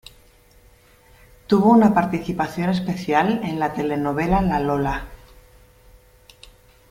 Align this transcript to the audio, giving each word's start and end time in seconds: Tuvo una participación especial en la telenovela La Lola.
Tuvo 1.45 1.69
una 1.69 1.93
participación 1.93 2.71
especial 2.71 3.41
en 3.43 3.59
la 3.59 3.71
telenovela 3.73 4.41
La 4.41 4.59
Lola. 4.59 5.05